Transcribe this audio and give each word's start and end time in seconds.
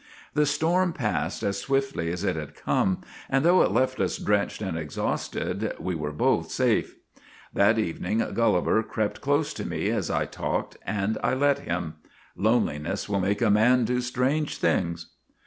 The 0.33 0.47
storm 0.47 0.93
passed 0.93 1.43
as 1.43 1.59
swiftly 1.59 2.11
as 2.11 2.23
it 2.23 2.35
had 2.35 2.55
come, 2.55 3.01
and 3.29 3.45
though 3.45 3.61
it 3.61 3.69
left 3.69 3.99
us 3.99 4.17
drenched 4.17 4.59
and 4.59 4.75
exhausted, 4.75 5.75
we 5.77 5.93
were 5.93 6.11
both 6.11 6.49
safe. 6.49 6.95
That 7.53 7.77
evening 7.77 8.17
Gulliver 8.33 8.81
crept 8.81 9.21
close 9.21 9.53
to 9.53 9.63
me 9.63 9.89
as 9.91 10.09
I 10.09 10.25
talked, 10.25 10.75
and 10.87 11.19
I 11.23 11.35
let 11.35 11.59
him. 11.59 11.97
Loneliness 12.35 13.07
will 13.07 13.19
make 13.19 13.43
a 13.43 13.51
man 13.51 13.85
do 13.85 14.01
strange 14.01 14.57
things. 14.57 15.11